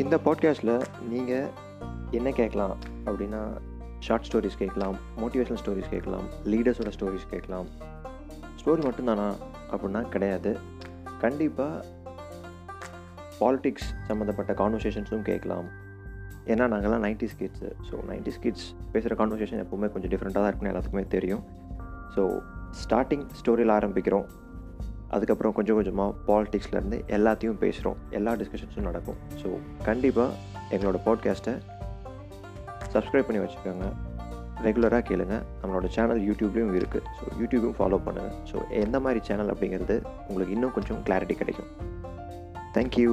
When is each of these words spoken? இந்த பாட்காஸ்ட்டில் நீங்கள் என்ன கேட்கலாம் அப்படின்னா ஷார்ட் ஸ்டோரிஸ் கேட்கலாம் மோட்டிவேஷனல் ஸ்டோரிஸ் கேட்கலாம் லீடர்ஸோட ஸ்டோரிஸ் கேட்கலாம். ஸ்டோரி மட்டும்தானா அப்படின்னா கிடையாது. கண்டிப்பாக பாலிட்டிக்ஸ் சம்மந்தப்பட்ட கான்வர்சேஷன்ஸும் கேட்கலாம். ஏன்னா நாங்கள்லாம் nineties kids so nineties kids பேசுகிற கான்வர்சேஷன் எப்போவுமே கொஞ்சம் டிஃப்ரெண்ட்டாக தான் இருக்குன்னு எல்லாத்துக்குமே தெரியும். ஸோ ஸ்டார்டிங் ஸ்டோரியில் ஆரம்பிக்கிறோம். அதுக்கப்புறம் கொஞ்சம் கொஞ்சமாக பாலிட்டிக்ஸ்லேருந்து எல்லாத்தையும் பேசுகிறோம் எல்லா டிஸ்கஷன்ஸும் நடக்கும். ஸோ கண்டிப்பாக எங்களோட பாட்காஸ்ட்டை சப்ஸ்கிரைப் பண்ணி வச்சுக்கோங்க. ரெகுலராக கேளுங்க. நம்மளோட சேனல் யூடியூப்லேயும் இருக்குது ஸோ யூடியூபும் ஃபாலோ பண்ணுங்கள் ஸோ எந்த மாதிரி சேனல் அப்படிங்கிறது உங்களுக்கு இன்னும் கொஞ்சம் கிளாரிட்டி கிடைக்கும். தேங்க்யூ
இந்த 0.00 0.16
பாட்காஸ்ட்டில் 0.24 0.84
நீங்கள் 1.08 1.48
என்ன 2.10 2.30
கேட்கலாம் 2.30 2.74
அப்படின்னா 3.04 3.40
ஷார்ட் 4.00 4.26
ஸ்டோரிஸ் 4.28 4.58
கேட்கலாம் 4.58 4.96
மோட்டிவேஷனல் 5.20 5.60
ஸ்டோரிஸ் 5.62 5.90
கேட்கலாம் 5.90 6.26
லீடர்ஸோட 6.44 6.90
ஸ்டோரிஸ் 6.96 7.26
கேட்கலாம். 7.30 7.66
ஸ்டோரி 8.60 8.82
மட்டும்தானா 8.86 9.34
அப்படின்னா 9.72 10.08
கிடையாது. 10.08 10.58
கண்டிப்பாக 11.20 11.84
பாலிட்டிக்ஸ் 13.40 13.88
சம்மந்தப்பட்ட 14.08 14.52
கான்வர்சேஷன்ஸும் 14.52 15.26
கேட்கலாம். 15.30 15.68
ஏன்னா 16.46 16.66
நாங்கள்லாம் 16.72 17.04
nineties 17.06 17.36
kids 17.40 17.70
so 17.88 17.96
nineties 18.10 18.40
kids 18.40 18.74
பேசுகிற 18.92 19.24
கான்வர்சேஷன் 19.24 19.62
எப்போவுமே 19.64 19.92
கொஞ்சம் 19.92 20.10
டிஃப்ரெண்ட்டாக 20.10 20.42
தான் 20.42 20.50
இருக்குன்னு 20.50 20.72
எல்லாத்துக்குமே 20.74 21.06
தெரியும். 21.06 21.44
ஸோ 22.16 22.40
ஸ்டார்டிங் 22.84 23.26
ஸ்டோரியில் 23.40 23.78
ஆரம்பிக்கிறோம். 23.78 24.26
அதுக்கப்புறம் 25.16 25.54
கொஞ்சம் 25.56 25.76
கொஞ்சமாக 25.78 26.14
பாலிட்டிக்ஸ்லேருந்து 26.28 26.98
எல்லாத்தையும் 27.16 27.58
பேசுகிறோம் 27.64 27.98
எல்லா 28.18 28.32
டிஸ்கஷன்ஸும் 28.40 28.88
நடக்கும். 28.88 29.18
ஸோ 29.40 29.48
கண்டிப்பாக 29.88 30.30
எங்களோட 30.74 30.98
பாட்காஸ்ட்டை 31.06 31.54
சப்ஸ்கிரைப் 32.94 33.28
பண்ணி 33.28 33.42
வச்சுக்கோங்க. 33.42 33.86
ரெகுலராக 34.66 35.02
கேளுங்க. 35.10 35.36
நம்மளோட 35.60 35.86
சேனல் 35.96 36.22
யூடியூப்லேயும் 36.28 36.74
இருக்குது 36.80 37.06
ஸோ 37.18 37.24
யூடியூபும் 37.40 37.76
ஃபாலோ 37.78 37.98
பண்ணுங்கள் 38.06 38.34
ஸோ 38.50 38.56
எந்த 38.84 38.96
மாதிரி 39.06 39.20
சேனல் 39.28 39.52
அப்படிங்கிறது 39.54 39.96
உங்களுக்கு 40.28 40.54
இன்னும் 40.56 40.74
கொஞ்சம் 40.78 41.00
கிளாரிட்டி 41.08 41.36
கிடைக்கும். 41.42 41.70
தேங்க்யூ 42.76 43.12